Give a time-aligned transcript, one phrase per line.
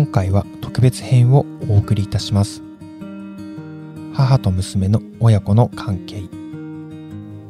[0.00, 2.62] 今回は特別編をお送りいたします。
[4.14, 6.22] 母と娘の親子の関係。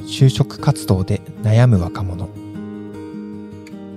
[0.00, 2.28] 就職活動で悩む若者。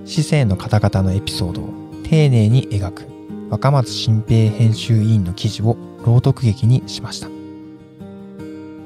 [0.04, 3.08] 市政の方々のエピソードを丁寧に描く。
[3.50, 5.76] 若松新平編集委員の記事を
[6.06, 7.26] 朗読劇にしました。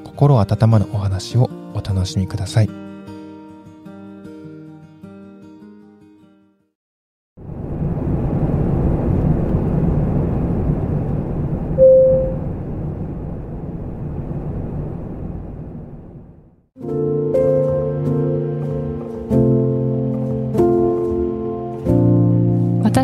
[0.03, 2.78] 心温まるお話をお楽しみください。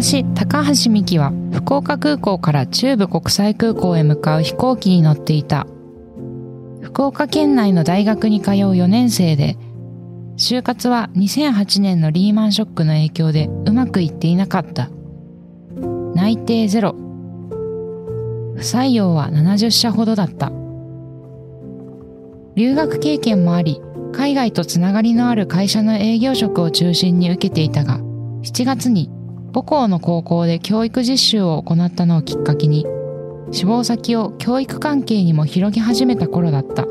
[0.05, 5.65] 私高橋美希は福岡空港から中部国際空港へ向かう飛行機に乗っていた。
[6.79, 9.57] 福岡県内の大学に通う4年生で
[10.37, 14.91] 就活は2008年のリーマンショックの影響でうまくいっていなかった。
[16.13, 16.91] 内定ゼロ。
[16.91, 20.51] 不採用は70社ほどだった。
[22.55, 23.81] 留学経験もあり
[24.13, 27.97] 海外とつながりのある会社の営業職を中心に受けていたが
[28.43, 29.09] 7月に
[29.55, 32.85] 母校の高校で教育実習を行ったのをきっかけに
[33.51, 36.83] 志望先を教育関係にも広げ始めた頃だった。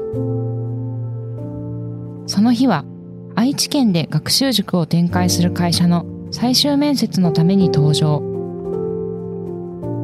[2.26, 2.86] その日は
[3.34, 8.22] 愛知県で学習塾を展開する会社の最終面接のために登場。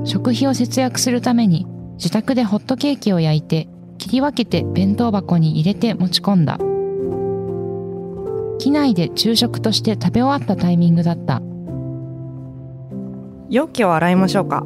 [0.05, 6.59] 食費を節約するために自宅でホットケーキを焼いて切り分けて弁当箱に入れて持ち込んだ。
[8.59, 11.41] 機内で昼食として食べ終わったタイミングだった。
[13.51, 14.65] 容器を洗いましょうか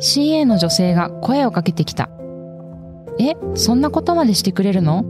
[0.00, 2.08] CA の女性が声をかけてきた。
[3.18, 5.04] え、そんなことまでしてくれるの？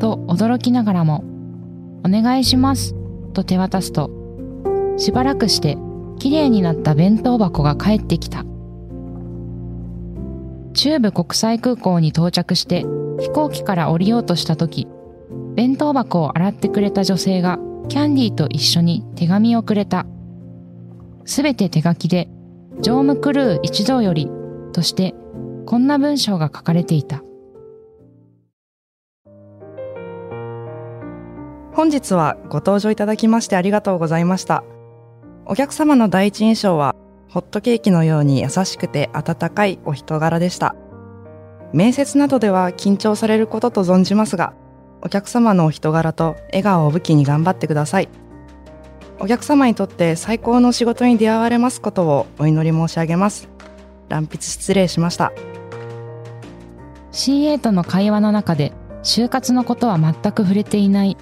[0.00, 1.24] と驚きながらも、
[2.04, 2.94] お願いします、
[3.34, 4.10] と手渡すと、
[4.96, 5.76] しばらくして
[6.18, 8.44] 綺麗になった弁当箱が帰ってきた。
[10.72, 12.84] 中部国際空港に到着して
[13.18, 14.88] 飛行機から降りようとした時、
[15.54, 17.58] 弁当箱を洗ってくれた女性が
[17.88, 20.06] キャンディーと一緒に手紙をくれた。
[21.26, 22.28] すべて手書きで、
[22.76, 24.30] 乗務クルー一同より
[24.72, 25.14] として、
[25.66, 27.22] こんな文章が書かれていた。
[31.72, 34.62] 本日はご登場いただきましてありがとうございました。
[35.44, 36.94] お客様の第一印象は、
[37.28, 40.76] ホットケーキのように優しくて温かいお人柄でした。
[41.72, 44.54] 面接などでは緊張されることと存じますが、
[45.02, 48.08] お客様のお人柄と笑顔を武器に頑張ってください。
[49.18, 53.48] お客様にとって最高の仕事に出会われますことをお祈り申し上げます。
[54.08, 55.32] 乱筆失礼しました。
[57.12, 58.72] CA との会話の中で
[59.02, 61.16] 就活のことは全く触れていない。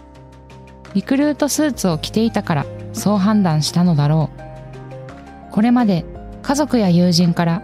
[0.94, 5.52] リクルートスーツを着ていたからそう判断したのだろう。
[5.52, 6.04] これまで
[6.42, 7.62] 家族や友人から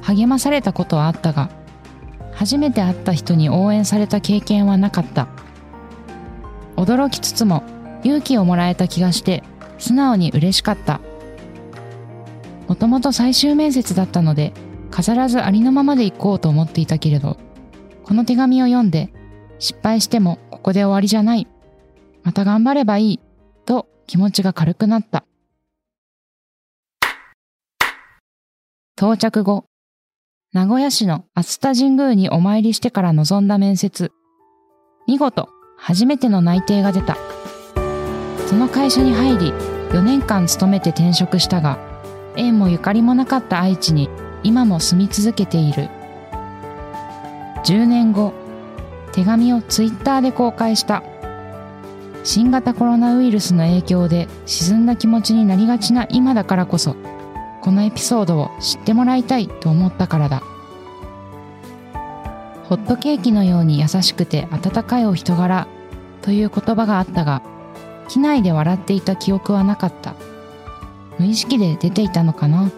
[0.00, 1.50] 励まされたことはあったが、
[2.32, 5.28] 初めて会った人に応援された経験はなかった。
[6.76, 7.62] 驚きつつも
[8.04, 9.42] 勇気をもらえた気がして
[9.78, 11.00] 素直に嬉しかった。
[12.68, 14.52] もともと最終面接だったので、
[14.90, 17.36] 飾らずありのままで行こうと思っていたけれど、
[18.02, 19.12] この手紙を読んで、
[19.58, 21.46] 失敗してもここで終わりじゃない。
[22.22, 23.20] また頑張ればいい。
[23.64, 25.24] と気持ちが軽くなった。
[28.96, 29.66] 到着後、
[30.52, 34.10] 名古屋市の熱田神宮にお参りしてから臨んだ面接。
[35.06, 37.16] 見事、初めての内定が出た。
[38.46, 39.50] その会社に入り
[39.90, 41.78] 4年間勤めて転職したが
[42.36, 44.08] 縁もゆかりもなかった愛知に
[44.42, 45.88] 今も住み続けている。
[47.64, 48.32] 10年後
[49.12, 51.02] 手紙をツイッターで公開した。
[52.22, 56.96] 新型コロナウイルスの影響で沈んだ気持ちになりがちな今だからこそ
[57.62, 60.42] このエピソードを知ってもらいたいと思ったからだ。
[62.64, 65.66] ホットケーキのように優しくて温かいお人柄
[66.22, 67.42] という言葉があったが
[68.08, 70.14] 機内で笑っていた記憶はなかった。
[71.18, 72.70] 無意識で出ていたのかな？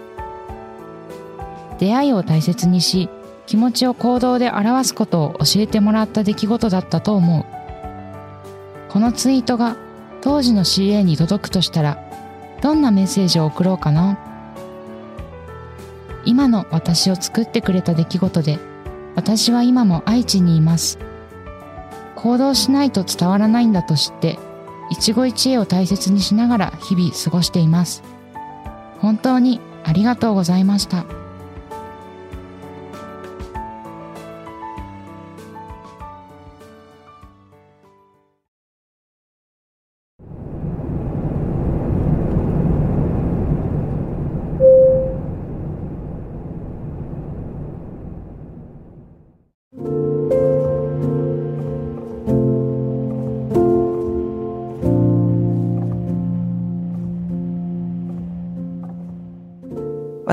[1.79, 3.09] 出会いを大切にし
[3.47, 7.45] 気持ちを行動で表すことを教えてもらった出来事だったと思う。
[8.89, 9.77] このツイートが
[10.21, 11.99] 当時の CA に届くとしたら
[12.63, 14.19] どんなメッセージを送ろうかな？
[16.25, 18.59] 今の私を作ってくれた出来事で
[19.15, 20.99] 私は今も愛知にいます。
[22.17, 24.39] 行動しないと伝わらないんだと知って
[24.91, 28.03] 一期一会を大切にしながら日々過ごしています。
[29.01, 31.18] 本当にありがとうございました。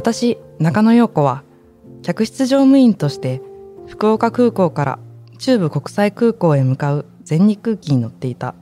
[0.06, 1.42] 私、中野陽子は、
[2.04, 3.42] 客室乗務員として
[3.88, 5.00] 福岡空港から
[5.40, 8.54] 中部国際空港へ向かう全日空機に乗っていた。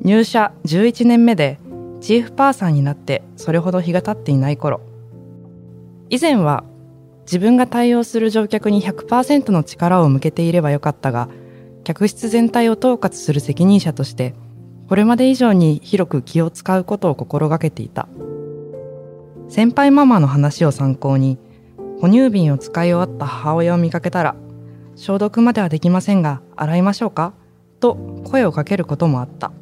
[0.00, 1.60] 入社11年目で
[2.00, 4.80] チーフパーサーになってそれほど日が経っていない頃、
[6.10, 6.64] 以前は
[7.20, 11.28] 自分が対応する乗客に100%の力を向けていればよかったが、
[11.84, 14.34] 客室全体を統括する責任者として、
[14.88, 18.08] これまで以上に広く気を使うことを心がけていた。
[19.48, 21.38] 先輩ママの話を参考に、
[22.00, 24.36] 哺乳瓶を使い終わった母親を見かけたら、
[24.96, 27.34] 消毒まではできませんが、洗いましょうか
[27.80, 27.94] と
[28.24, 29.52] 声をかけることもあった。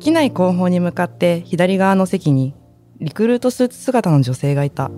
[0.00, 2.54] 機内後方に向かって左側の席に
[3.00, 4.90] リクルートスーツ姿の女性がいた。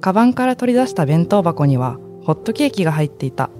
[0.00, 3.50] カバンから取り出した弁当箱にはホットケーキが入っていた。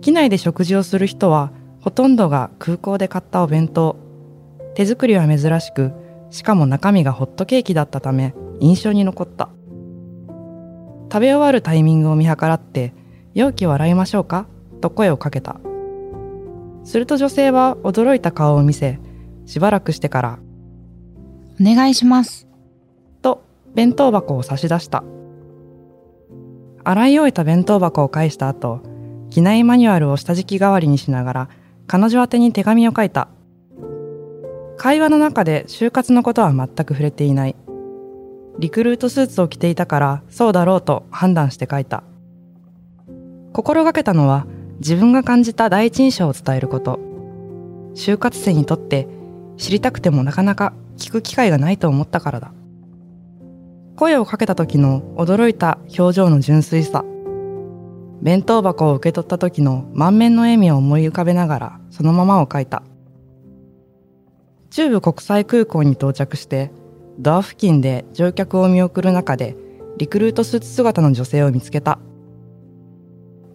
[0.00, 3.96] 機内で食事をする人はほとんどが空港で買ったお弁当。
[4.78, 5.90] 手作りは珍しく、
[6.30, 9.48] しかも中身がホットケーキだったため印象に残った。
[11.10, 12.94] 食べ終わるタイミングを見計らって、
[13.34, 14.46] 容器を洗いましょうか？
[14.80, 15.58] と声をかけた。
[16.84, 19.00] すると女性は驚いた顔を見せ、
[19.46, 20.38] しばらくしてから
[21.60, 22.46] お願いします。
[23.20, 23.42] と、
[23.74, 25.02] 弁当箱を差し出した。
[26.84, 28.82] 洗い終えた弁当箱を返した後、
[29.30, 31.48] 機内マニュアルを下敷き代わりにしながら、
[31.88, 33.26] 彼女宛てに手紙を書いた。
[34.78, 37.56] 会話の中で就活のことは全く触れていない。
[38.60, 42.04] リクルートスーツを着ていたからそうだろうと判断して書いた。
[43.52, 44.46] 心がけたのは
[44.78, 47.00] 自分が感じた第一印象を伝えること。
[47.94, 49.08] 就活生にとって
[49.56, 52.52] 知りたくてもなかなか聞く機会がないと思ったからだ。
[53.96, 57.04] 声をかけた時の驚いた表情の純粋さ。
[58.22, 62.84] 弁当箱を受け取った時の満面の笑みを思い浮かべながらそのままを書いた。
[64.70, 66.70] 中部国際空港に到着して
[67.18, 69.56] ドア付近で乗客を見送る中で
[69.96, 71.98] リクルートスーツ姿の女性を見つけた。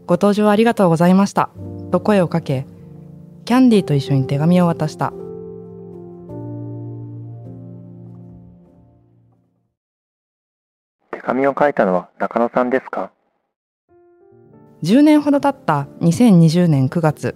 [0.06, 1.50] ご搭乗ありがとうございました。
[1.92, 2.66] と声をかけ、
[3.46, 5.14] キャンディーと一緒に手紙を渡した。
[11.26, 13.12] 紙を書いたのは中野さんですか
[14.84, 17.36] ?10 年ほど経った2020年9月、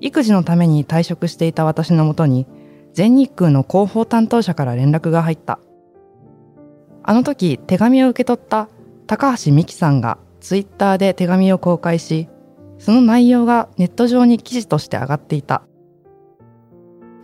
[0.00, 2.46] 育児のために退職していた私のもとに、
[2.94, 5.58] 全日空の広報担当者から連絡が入った。
[7.02, 8.68] あの時、手紙を受け取った
[9.06, 12.28] 高橋美希さんがツイッターで手紙を公開し、
[12.78, 15.64] その内容がネット上に記事として上がっていた。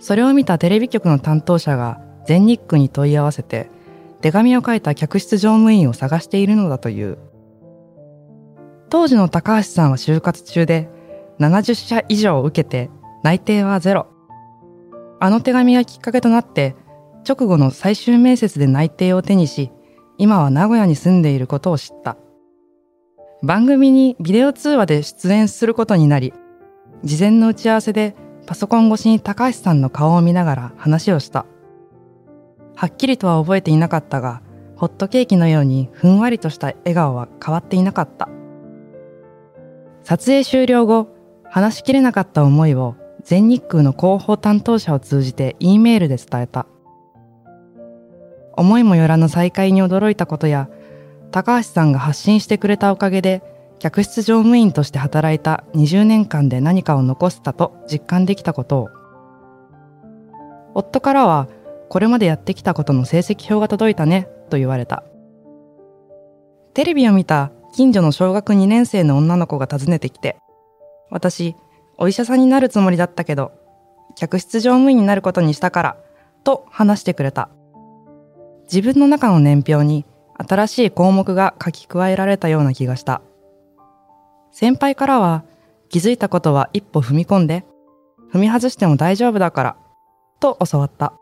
[0.00, 3.70] それを見たテレビ局の担当者が全日空に問い合わせて、
[4.20, 7.16] 手紙を書いた客室乗務員を探しているのだという。
[8.88, 10.90] 当時の高橋さんは就活中で
[11.38, 12.90] 70社以上受けて
[13.22, 14.09] 内定はゼロ。
[15.20, 16.74] あの手紙がきっかけとなって
[17.28, 19.70] 直後の最終面接で内定を手にし、
[20.16, 22.16] 今は名古屋に住んでいることを知った。
[23.42, 26.32] 番組にビデオ通話で出演することになり、
[27.04, 28.14] 事前の打ち合わせで
[28.46, 31.44] パソコン越しに高橋さんの顔を見ながら話をした。
[32.74, 34.40] はっきりとは覚えていなかったが、
[34.76, 38.30] ホットケーキのようにふんわりとした笑顔は変わっていなかった。
[40.02, 41.08] 撮影終了後、
[41.44, 46.66] 話しきれなかった思いを全日空の広報担当者を通じて E メールで伝えた。
[48.56, 50.68] 思いもよらぬ再会に驚いたことや、
[51.30, 53.42] 高橋さんが発信してくれたおかげで、
[53.78, 58.88] 客室乗務員として働いた20年間で何かを残せたと実感できたことを。
[60.74, 61.48] 夫からは、
[61.88, 65.02] これまでやってきたことの成績表が届いたね、と言われた。
[66.74, 70.36] テレビを見た近所の小学2年生の女の子が訪ねてきて、
[71.10, 71.56] 私、
[72.00, 73.52] お医者さんになるつもりだったけど、
[74.16, 75.96] 客室乗務員になることにしたから、
[76.42, 77.50] と話してくれた。
[78.72, 83.20] 自分の中の年表に新しい項目が書き加えられたような気がした。
[84.50, 85.44] 先輩からは、
[85.90, 87.64] 気づいたことは一歩踏み込んで、
[88.32, 89.76] 踏み外しても大丈夫だから、
[90.40, 91.12] と教わった。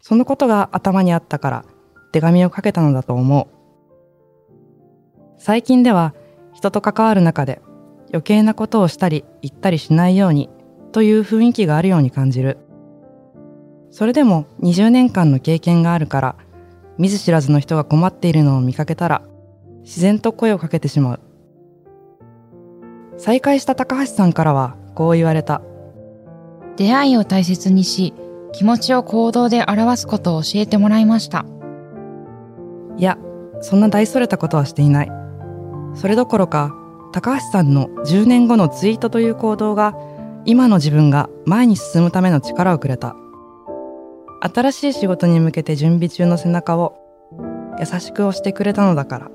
[0.00, 1.64] そのことが頭にあったから
[2.12, 3.48] 手紙をかけたのだと思う。
[5.36, 6.14] 最近では
[6.52, 7.60] 人と関わる中で
[8.10, 10.48] 余計なことをしたり言ったりしないように
[10.92, 12.58] という雰囲気があるように感じる。
[13.90, 16.36] それでも20年間の経験があるから
[16.98, 19.22] 見ず知らずの人が困っているのを見かけたら
[19.82, 21.20] 自然と声をかけてしまう。
[23.18, 25.62] 再会した高橋さんからはこう言われた。
[26.76, 28.12] 出会いを大切にし
[28.52, 31.44] 気持ちを行動で表すことを教えてもらいました。
[32.96, 33.18] いや、
[33.60, 35.12] そんな大それたことはしていない。
[35.94, 36.74] それどころか、
[37.16, 39.96] 高橋さんの10年後のツイートという行動が、
[40.44, 43.16] 今の自分が前に進むための力をくれた。
[44.42, 46.94] 新しい仕事に向けて準備中の背中を
[47.80, 49.30] 優しく押してくれたのだから